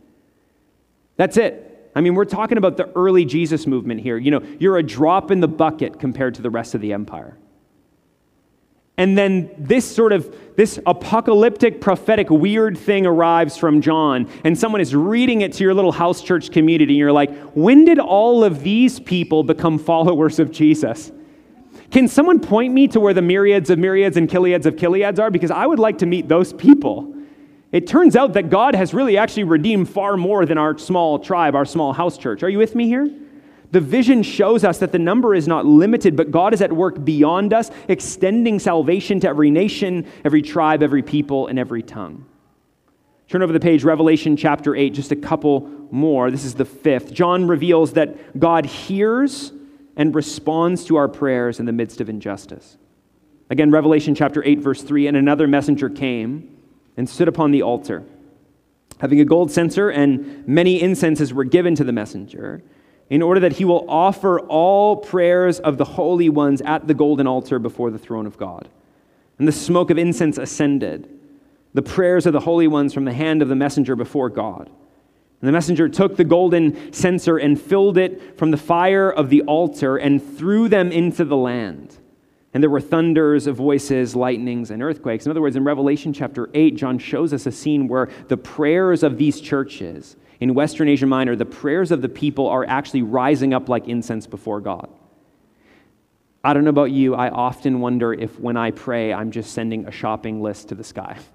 [1.17, 1.91] That's it.
[1.93, 4.17] I mean, we're talking about the early Jesus movement here.
[4.17, 7.37] You know, you're a drop in the bucket compared to the rest of the empire.
[8.97, 14.81] And then this sort of this apocalyptic prophetic weird thing arrives from John and someone
[14.81, 18.45] is reading it to your little house church community and you're like, "When did all
[18.45, 21.11] of these people become followers of Jesus?"
[21.91, 25.31] Can someone point me to where the myriads of myriads and chiliads of chiliads are?
[25.31, 27.15] Because I would like to meet those people.
[27.73, 31.55] It turns out that God has really actually redeemed far more than our small tribe,
[31.55, 32.43] our small house church.
[32.43, 33.11] Are you with me here?
[33.73, 37.05] The vision shows us that the number is not limited, but God is at work
[37.05, 42.25] beyond us, extending salvation to every nation, every tribe, every people, and every tongue.
[43.29, 46.31] Turn over the page, Revelation chapter 8, just a couple more.
[46.31, 47.13] This is the fifth.
[47.13, 49.53] John reveals that God hears
[49.97, 52.77] and responds to our prayers in the midst of injustice.
[53.51, 56.57] Again, Revelation chapter 8, verse 3 And another messenger came
[56.97, 58.05] and stood upon the altar.
[58.99, 62.63] Having a gold censer, and many incenses were given to the messenger,
[63.11, 67.27] in order that he will offer all prayers of the holy ones at the golden
[67.27, 68.69] altar before the throne of God.
[69.39, 71.09] And the smoke of incense ascended,
[71.75, 74.71] the prayers of the holy ones from the hand of the messenger before God.
[75.45, 79.43] And the messenger took the golden censer and filled it from the fire of the
[79.43, 81.99] altar and threw them into the land.
[82.55, 85.27] And there were thunders of voices, lightnings, and earthquakes.
[85.27, 89.03] In other words, in Revelation chapter 8, John shows us a scene where the prayers
[89.03, 93.53] of these churches in Western Asia Minor, the prayers of the people are actually rising
[93.53, 94.89] up like incense before God.
[96.43, 99.87] I don't know about you, I often wonder if when I pray, I'm just sending
[99.87, 101.19] a shopping list to the sky.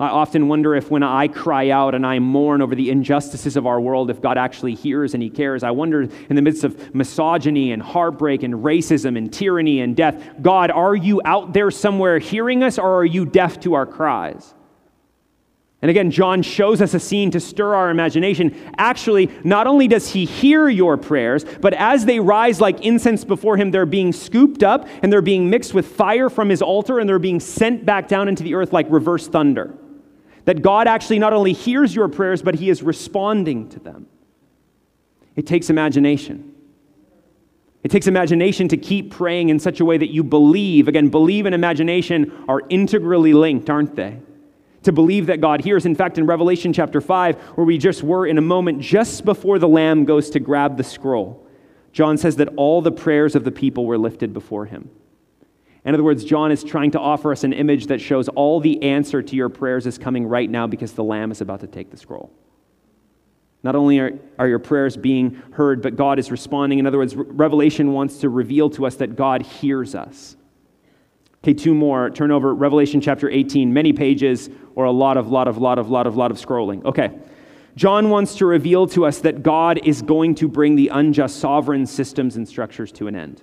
[0.00, 3.66] I often wonder if when I cry out and I mourn over the injustices of
[3.66, 5.62] our world, if God actually hears and He cares.
[5.62, 10.18] I wonder in the midst of misogyny and heartbreak and racism and tyranny and death,
[10.40, 14.54] God, are you out there somewhere hearing us or are you deaf to our cries?
[15.82, 18.54] And again, John shows us a scene to stir our imagination.
[18.78, 23.58] Actually, not only does he hear your prayers, but as they rise like incense before
[23.58, 27.08] him, they're being scooped up and they're being mixed with fire from his altar and
[27.08, 29.74] they're being sent back down into the earth like reverse thunder.
[30.44, 34.06] That God actually not only hears your prayers, but he is responding to them.
[35.36, 36.54] It takes imagination.
[37.82, 40.88] It takes imagination to keep praying in such a way that you believe.
[40.88, 44.18] Again, believe and imagination are integrally linked, aren't they?
[44.82, 45.86] to believe that God hears.
[45.86, 49.58] In fact, in Revelation chapter 5, where we just were in a moment just before
[49.58, 51.46] the Lamb goes to grab the scroll,
[51.92, 54.90] John says that all the prayers of the people were lifted before him.
[55.90, 58.80] In other words, John is trying to offer us an image that shows all the
[58.80, 61.90] answer to your prayers is coming right now because the Lamb is about to take
[61.90, 62.30] the scroll.
[63.64, 66.78] Not only are, are your prayers being heard, but God is responding.
[66.78, 70.36] In other words, Revelation wants to reveal to us that God hears us.
[71.42, 72.08] Okay, two more.
[72.08, 75.90] Turn over Revelation chapter 18, many pages or a lot of, lot of, lot of,
[75.90, 76.84] lot of, lot of scrolling.
[76.84, 77.18] Okay.
[77.74, 81.84] John wants to reveal to us that God is going to bring the unjust sovereign
[81.84, 83.42] systems and structures to an end.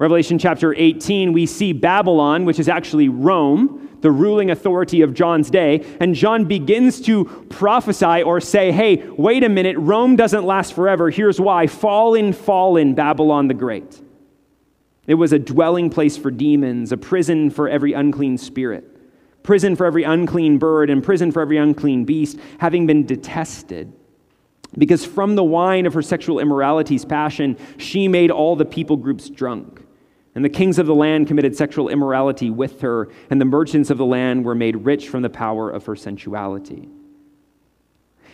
[0.00, 5.50] Revelation chapter 18, we see Babylon, which is actually Rome, the ruling authority of John's
[5.50, 10.72] day, and John begins to prophesy or say, hey, wait a minute, Rome doesn't last
[10.72, 11.10] forever.
[11.10, 14.00] Here's why fall in, fall in, Babylon the Great.
[15.06, 18.84] It was a dwelling place for demons, a prison for every unclean spirit,
[19.42, 23.92] prison for every unclean bird, and prison for every unclean beast, having been detested.
[24.78, 29.28] Because from the wine of her sexual immorality's passion, she made all the people groups
[29.28, 29.79] drunk.
[30.34, 33.98] And the kings of the land committed sexual immorality with her, and the merchants of
[33.98, 36.88] the land were made rich from the power of her sensuality.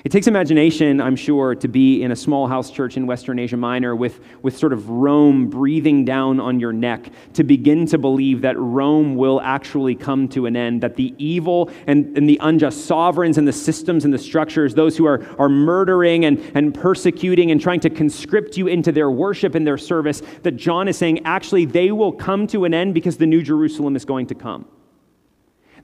[0.06, 3.56] It takes imagination, I'm sure, to be in a small house church in Western Asia
[3.56, 8.42] Minor with, with sort of Rome breathing down on your neck to begin to believe
[8.42, 12.84] that Rome will actually come to an end, that the evil and, and the unjust
[12.84, 17.50] sovereigns and the systems and the structures, those who are, are murdering and, and persecuting
[17.50, 21.26] and trying to conscript you into their worship and their service, that John is saying
[21.26, 24.68] actually they will come to an end because the New Jerusalem is going to come.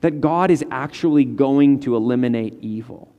[0.00, 3.12] That God is actually going to eliminate evil.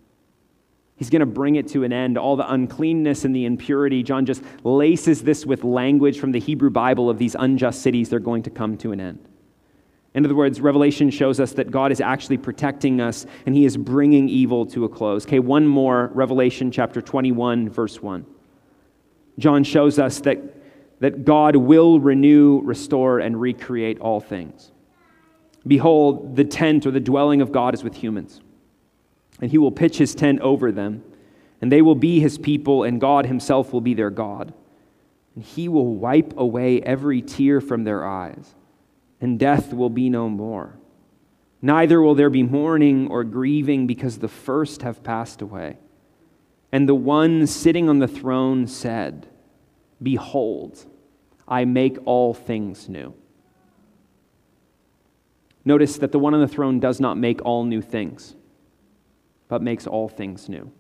[1.04, 2.18] He's going to bring it to an end.
[2.18, 4.04] All the uncleanness and the impurity.
[4.04, 8.08] John just laces this with language from the Hebrew Bible of these unjust cities.
[8.08, 9.28] They're going to come to an end.
[10.14, 13.76] In other words, Revelation shows us that God is actually protecting us and he is
[13.76, 15.26] bringing evil to a close.
[15.26, 18.26] Okay, one more Revelation chapter 21, verse 1.
[19.40, 20.40] John shows us that,
[21.02, 24.72] that God will renew, restore, and recreate all things.
[25.68, 28.40] Behold, the tent or the dwelling of God is with humans
[29.42, 31.04] and he will pitch his tent over them,
[31.62, 34.54] and they will be his people, and God himself will be their God.
[35.36, 38.54] And he will wipe away every tear from their eyes,
[39.20, 40.78] and death will be no more.
[41.62, 45.78] Neither will there be mourning or grieving, because the first have passed away.
[46.72, 49.28] And the one sitting on the throne said,
[50.02, 50.86] Behold,
[51.48, 53.14] I make all things new.
[55.66, 58.36] Notice that the one on the throne does not make all new things
[59.54, 60.72] but makes all things new.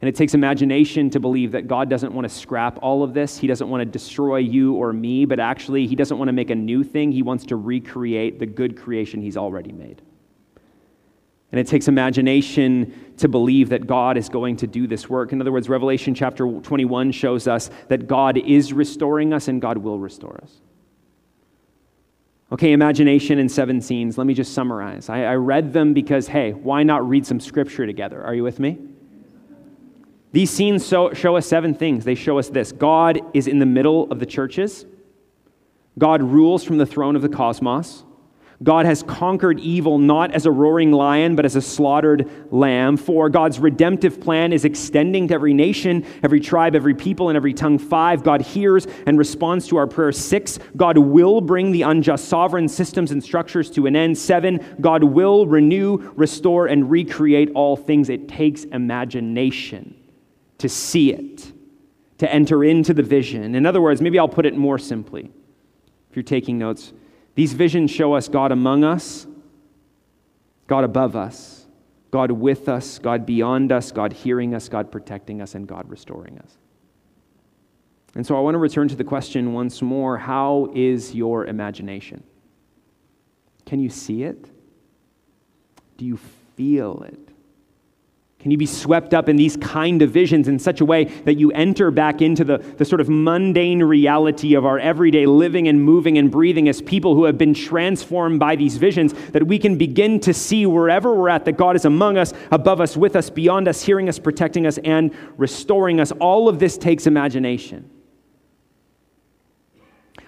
[0.00, 3.36] And it takes imagination to believe that God doesn't want to scrap all of this.
[3.36, 6.50] He doesn't want to destroy you or me, but actually, He doesn't want to make
[6.50, 7.10] a new thing.
[7.10, 10.00] He wants to recreate the good creation He's already made.
[11.50, 15.32] And it takes imagination to believe that God is going to do this work.
[15.32, 19.78] In other words, Revelation chapter 21 shows us that God is restoring us and God
[19.78, 20.60] will restore us.
[22.50, 24.16] Okay, imagination in seven scenes.
[24.16, 25.08] Let me just summarize.
[25.10, 28.22] I, I, read them because, hey, why not read some scripture together?
[28.22, 28.78] Are you with me?
[30.32, 32.04] These scenes show, show us seven things.
[32.04, 34.86] They show us this God is in the middle of the churches,
[35.98, 38.04] God rules from the throne of the cosmos.
[38.60, 42.96] God has conquered evil not as a roaring lion, but as a slaughtered lamb.
[42.96, 47.54] For God's redemptive plan is extending to every nation, every tribe, every people, and every
[47.54, 47.78] tongue.
[47.78, 50.10] Five, God hears and responds to our prayer.
[50.10, 54.18] Six, God will bring the unjust sovereign systems and structures to an end.
[54.18, 58.08] Seven, God will renew, restore, and recreate all things.
[58.08, 59.94] It takes imagination
[60.58, 61.52] to see it,
[62.18, 63.54] to enter into the vision.
[63.54, 65.30] In other words, maybe I'll put it more simply.
[66.10, 66.92] If you're taking notes,
[67.38, 69.24] these visions show us God among us,
[70.66, 71.68] God above us,
[72.10, 76.36] God with us, God beyond us, God hearing us, God protecting us, and God restoring
[76.40, 76.58] us.
[78.16, 82.24] And so I want to return to the question once more how is your imagination?
[83.66, 84.50] Can you see it?
[85.96, 86.16] Do you
[86.56, 87.28] feel it?
[88.40, 91.34] Can you be swept up in these kind of visions in such a way that
[91.34, 95.82] you enter back into the, the sort of mundane reality of our everyday living and
[95.82, 99.76] moving and breathing as people who have been transformed by these visions, that we can
[99.76, 103.28] begin to see wherever we're at that God is among us, above us, with us,
[103.28, 106.12] beyond us, hearing us, protecting us, and restoring us?
[106.12, 107.90] All of this takes imagination.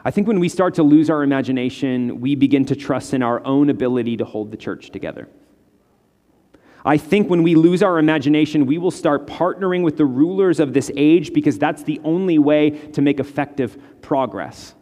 [0.04, 3.44] I think when we start to lose our imagination, we begin to trust in our
[3.46, 5.28] own ability to hold the church together.
[6.84, 10.72] I think when we lose our imagination, we will start partnering with the rulers of
[10.72, 14.74] this age because that's the only way to make effective progress.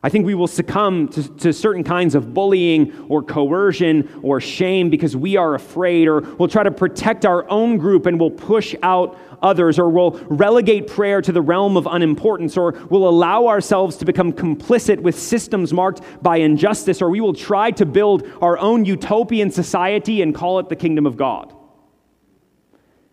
[0.00, 4.90] I think we will succumb to, to, certain kinds of bullying or coercion or shame
[4.90, 8.76] because we are afraid, or we'll try to protect our own group and we'll push
[8.84, 13.96] out others, or we'll relegate prayer to the realm of unimportance, or we'll allow ourselves
[13.96, 18.56] to become complicit with systems marked by injustice, or we will try to build our
[18.58, 21.52] own utopian society and call it the kingdom of God.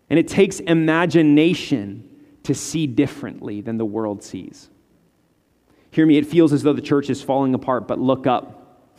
[0.08, 2.08] And it takes imagination
[2.44, 4.70] to see differently than the world sees.
[5.96, 8.92] Hear me, it feels as though the church is falling apart, but look up.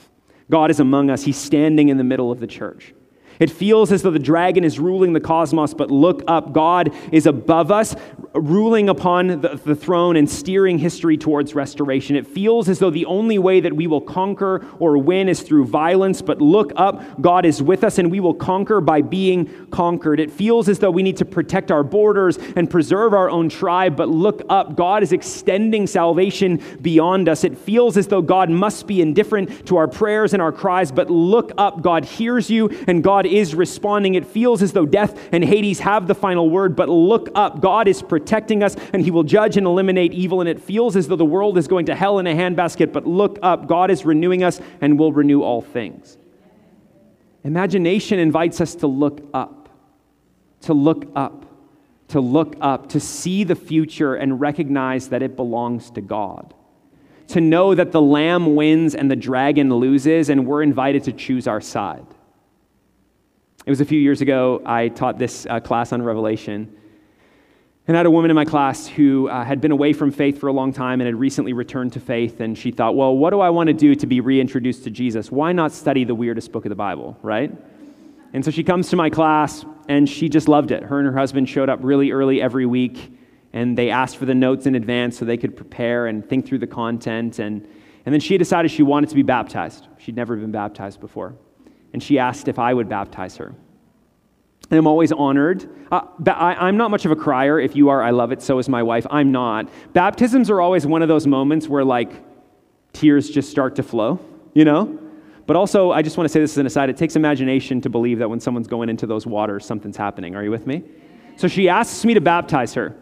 [0.49, 2.91] God is among us, He's standing in the middle of the church.
[3.39, 6.53] It feels as though the dragon is ruling the cosmos, but look up.
[6.53, 7.95] God is above us,
[8.33, 12.15] ruling upon the, the, throne and steering history towards restoration.
[12.15, 15.65] It feels as though the only way that we will conquer or win is through
[15.65, 17.21] violence, but look up.
[17.21, 20.19] God is with us, and we will conquer by being conquered.
[20.19, 23.95] It feels as though we need to protect our borders and preserve our own tribe,
[23.95, 24.75] but look up.
[24.75, 27.43] God is extending salvation beyond us.
[27.43, 31.09] It feels as though God must be indifferent to our prayers and our cries, but
[31.09, 31.81] look up.
[31.81, 34.15] God hears you, and God is responding.
[34.15, 37.61] It feels as though death and Hades have the final word, but look up.
[37.61, 40.41] God is protecting us and he will judge and eliminate evil.
[40.41, 43.05] And it feels as though the world is going to hell in a handbasket, but
[43.05, 43.67] look up.
[43.67, 46.17] God is renewing us and will renew all things.
[47.43, 49.69] Imagination invites us to look up,
[50.61, 51.45] to look up,
[52.09, 56.53] to look up, to see the future and recognize that it belongs to God
[57.27, 61.47] to know that the lamb wins and the dragon loses, and we're invited to choose
[61.47, 62.05] our side.
[63.67, 66.73] It was a few years ago, I taught this uh, class on Revelation.
[67.85, 70.39] And I had a woman in my class who uh, had been away from faith
[70.39, 72.39] for a long time and had recently returned to faith.
[72.39, 75.29] And she thought, well, what do I want to do to be reintroduced to Jesus?
[75.29, 77.51] Why not study the weirdest book of the Bible, right?
[78.31, 80.83] And so she comes to my class and she just loved it.
[80.83, 83.19] Her and her husband showed up really early every week
[83.51, 86.59] and they asked for the notes in advance so they could prepare and think through
[86.59, 87.39] the content.
[87.39, 87.67] And,
[88.05, 89.87] and then she decided she wanted to be baptized.
[89.97, 91.35] She'd never been baptized before
[91.93, 93.53] and she asked if I would baptize her.
[94.69, 95.69] I'm always honored.
[95.91, 97.59] Uh, I, am not much of a crier.
[97.59, 98.41] If you are, I love it.
[98.41, 99.07] So is my wife.
[99.09, 99.69] I'm not.
[99.93, 102.11] Baptisms are always one of those moments where, like,
[102.91, 104.19] tears just start to flow,
[104.53, 104.99] you know?
[105.45, 107.89] But also, I just want to say this as an aside it takes imagination to
[107.89, 110.35] believe that when someone's going into those waters, something's happening.
[110.35, 110.83] Are you with me?
[111.37, 112.95] So she asks me to baptize her.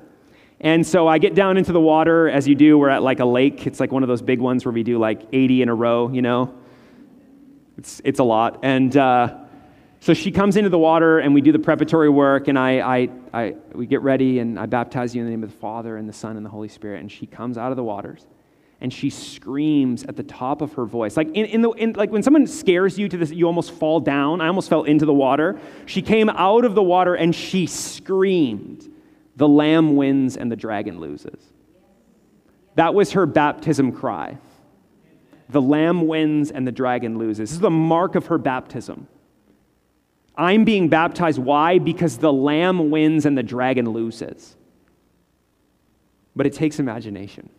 [0.60, 2.78] And so I get down into the water, as you do.
[2.78, 3.66] We're at like a lake.
[3.66, 6.10] It's like one of those big ones where we do like 80 in a row,
[6.10, 6.54] you know?
[7.78, 8.60] It's, it's a lot.
[8.64, 9.38] And uh,
[10.00, 13.10] so she comes into the water, and we do the preparatory work, and I, I,
[13.34, 16.08] I, we get ready, and I baptize you in the name of the Father, and
[16.08, 17.02] the Son, and the Holy Spirit.
[17.02, 18.26] And she comes out of the waters,
[18.82, 21.18] and she screams at the top of her voice.
[21.18, 24.00] Like, in, in the, in, like when someone scares you to this, you almost fall
[24.00, 24.42] down.
[24.42, 25.60] I almost fell into the water.
[25.86, 28.90] She came out of the water, and she screamed,
[29.36, 31.40] The lamb wins, and the dragon loses.
[32.76, 34.38] That was her baptism cry
[35.50, 37.50] the lamb wins and the dragon loses.
[37.50, 39.08] This is the mark of her baptism.
[40.36, 41.40] I'm being baptized.
[41.40, 41.80] Why?
[41.80, 44.56] Because the lamb wins and the dragon loses.
[46.36, 47.50] But it takes imagination.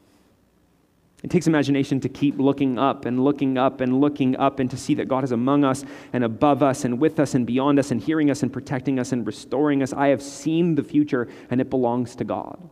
[1.23, 4.77] It takes imagination to keep looking up and looking up and looking up and to
[4.77, 7.91] see that God is among us and above us and with us and beyond us
[7.91, 9.95] and hearing us and protecting us and restoring us.
[9.95, 12.69] I have seen the future and it belongs to God.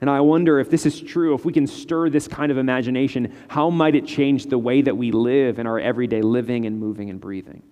[0.00, 3.34] And I wonder if this is true, if we can stir this kind of imagination,
[3.48, 7.08] how might it change the way that we live in our everyday living and moving
[7.08, 7.62] and breathing?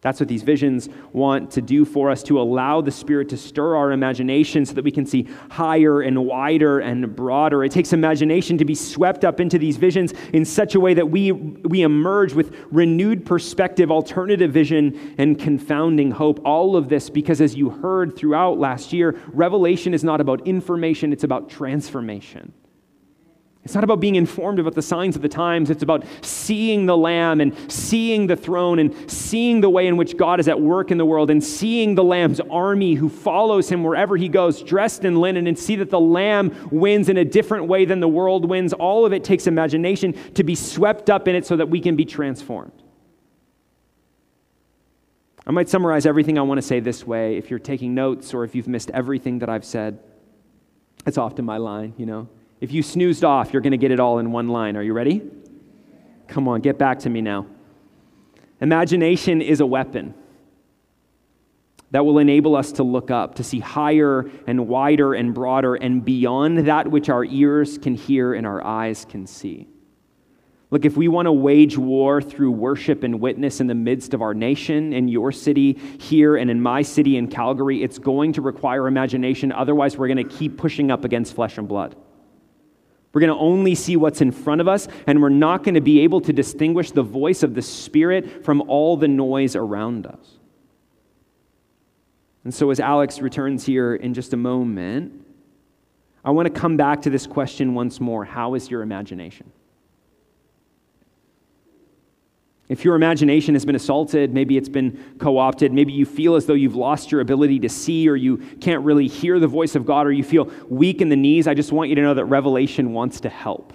[0.00, 3.74] That's what these visions want to do for us to allow the Spirit to stir
[3.74, 7.64] our imagination so that we can see higher and wider and broader.
[7.64, 11.10] It takes imagination to be swept up into these visions in such a way that
[11.10, 16.40] we, we emerge with renewed perspective, alternative vision, and confounding hope.
[16.44, 21.12] All of this because, as you heard throughout last year, Revelation is not about information,
[21.12, 22.52] it's about transformation.
[23.68, 25.68] It's not about being informed about the signs of the times.
[25.68, 30.16] It's about seeing the Lamb and seeing the throne and seeing the way in which
[30.16, 33.84] God is at work in the world and seeing the Lamb's army who follows him
[33.84, 37.66] wherever he goes, dressed in linen, and see that the Lamb wins in a different
[37.66, 38.72] way than the world wins.
[38.72, 41.94] All of it takes imagination to be swept up in it so that we can
[41.94, 42.72] be transformed.
[45.46, 47.36] I might summarize everything I want to say this way.
[47.36, 49.98] If you're taking notes or if you've missed everything that I've said,
[51.04, 52.28] it's often my line, you know.
[52.60, 54.76] If you snoozed off, you're going to get it all in one line.
[54.76, 55.22] Are you ready?
[56.26, 57.46] Come on, get back to me now.
[58.60, 60.14] Imagination is a weapon
[61.90, 66.04] that will enable us to look up, to see higher and wider and broader and
[66.04, 69.68] beyond that which our ears can hear and our eyes can see.
[70.70, 74.20] Look, if we want to wage war through worship and witness in the midst of
[74.20, 78.42] our nation, in your city here, and in my city in Calgary, it's going to
[78.42, 79.50] require imagination.
[79.50, 81.96] Otherwise, we're going to keep pushing up against flesh and blood.
[83.12, 85.80] We're going to only see what's in front of us, and we're not going to
[85.80, 90.38] be able to distinguish the voice of the Spirit from all the noise around us.
[92.44, 95.24] And so, as Alex returns here in just a moment,
[96.24, 99.52] I want to come back to this question once more How is your imagination?
[102.68, 106.44] If your imagination has been assaulted, maybe it's been co opted, maybe you feel as
[106.44, 109.86] though you've lost your ability to see, or you can't really hear the voice of
[109.86, 112.26] God, or you feel weak in the knees, I just want you to know that
[112.26, 113.72] Revelation wants to help.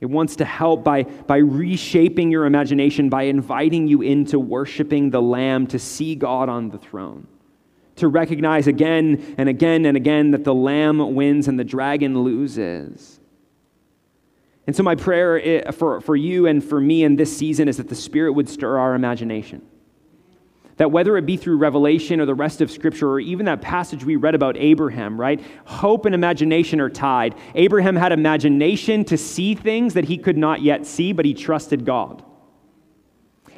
[0.00, 5.22] It wants to help by, by reshaping your imagination, by inviting you into worshiping the
[5.22, 7.26] Lamb to see God on the throne,
[7.96, 13.20] to recognize again and again and again that the Lamb wins and the dragon loses.
[14.66, 17.76] And so, my prayer eh, for, for you and for me in this season is
[17.76, 19.62] that the Spirit would stir our imagination.
[20.76, 24.04] That whether it be through Revelation or the rest of Scripture or even that passage
[24.04, 25.40] we read about Abraham, right?
[25.66, 27.36] Hope and imagination are tied.
[27.54, 31.84] Abraham had imagination to see things that he could not yet see, but he trusted
[31.84, 32.24] God.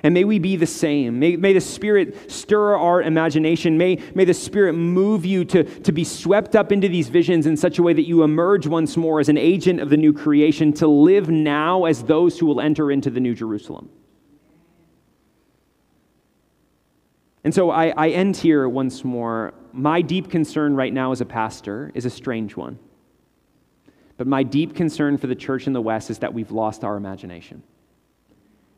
[0.02, 1.18] And may we be the same.
[1.18, 3.78] May, may the Spirit stir our imagination.
[3.78, 7.56] May, may the Spirit move you to, to be swept up into these visions in
[7.56, 10.72] such a way that you emerge once more as an agent of the new creation,
[10.74, 13.88] to live now as those who will enter into the new Jerusalem.
[17.42, 19.54] And so I, I end here once more.
[19.72, 22.78] My deep concern right now as a pastor is a strange one.
[24.16, 26.96] But my deep concern for the church in the West is that we've lost our
[26.96, 27.62] imagination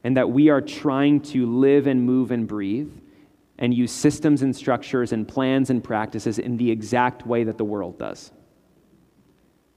[0.04, 2.90] and that we are trying to live and move and breathe
[3.58, 7.64] and use systems and structures and plans and practices in the exact way that the
[7.64, 8.30] world does.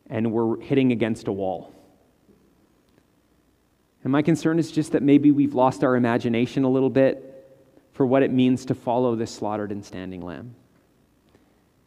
[0.08, 1.74] And we're hitting against a wall.
[4.04, 7.28] And my concern is just that maybe we've lost our imagination a little bit
[7.94, 10.56] for what it means to follow this slaughtered and standing lamb.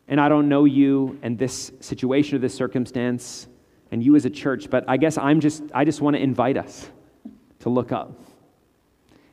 [0.07, 3.47] And I don't know you and this situation or this circumstance
[3.91, 6.57] and you as a church, but I guess I'm just, I just want to invite
[6.57, 6.89] us
[7.65, 8.13] to look up.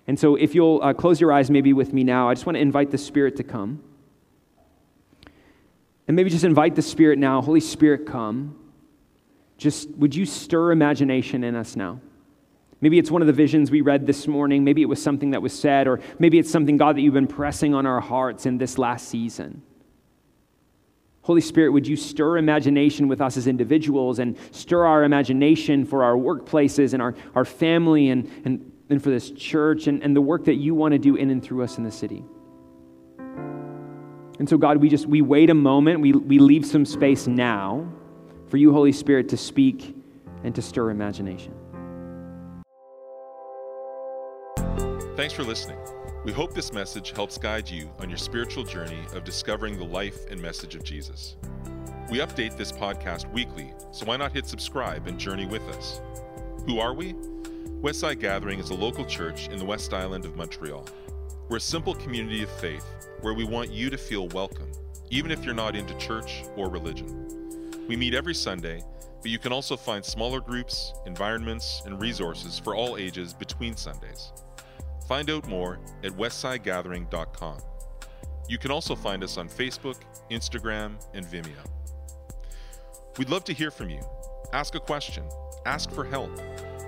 [0.08, 2.56] And so, if you'll uh, close your eyes maybe with me now, I just want
[2.56, 3.84] to invite the Spirit to come.
[6.08, 7.42] And maybe just invite the Spirit now.
[7.42, 8.58] Holy Spirit, come.
[9.58, 12.02] Just would you stir imagination in us now?
[12.80, 14.64] Maybe it's one of the visions we read this morning.
[14.64, 17.28] Maybe it was something that was said, or maybe it's something, God, that you've been
[17.28, 19.62] pressing on our hearts in this last season.
[21.24, 26.04] Holy Spirit, would you stir imagination with us as individuals and stir our imagination for
[26.04, 30.22] our workplaces and our, our family and, and, and for this church and, and the
[30.22, 32.24] work that you want to do in and through us in the city?
[34.40, 37.88] And so, God, we just we wait a moment, we, we leave some space now
[38.48, 39.96] for you, Holy Spirit, to speak
[40.44, 41.54] and to stir imagination.
[45.16, 45.78] Thanks for listening.
[46.24, 50.30] We hope this message helps guide you on your spiritual journey of discovering the life
[50.30, 51.36] and message of Jesus.
[52.12, 56.00] We update this podcast weekly, so why not hit subscribe and journey with us?
[56.68, 57.14] Who are we?
[57.82, 60.86] Westside Gathering is a local church in the West Island of Montreal.
[61.50, 62.86] We're a simple community of faith
[63.22, 64.72] where we want you to feel welcome,
[65.10, 67.88] even if you're not into church or religion.
[67.88, 68.84] We meet every Sunday,
[69.24, 74.34] but you can also find smaller groups, environments, and resources for all ages between Sundays.
[75.12, 77.57] Find out more at westsidegathering.com.
[78.47, 79.97] You can also find us on Facebook,
[80.32, 81.66] Instagram, and Vimeo.
[83.18, 83.99] We'd love to hear from you.
[84.53, 85.26] Ask a question,
[85.66, 86.32] ask for help,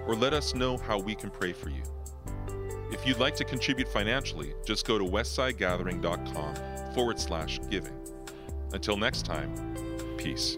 [0.08, 1.84] or let us know how we can pray for you.
[2.94, 8.00] If you'd like to contribute financially, just go to westsidegathering.com forward slash giving.
[8.72, 9.54] Until next time,
[10.16, 10.58] peace.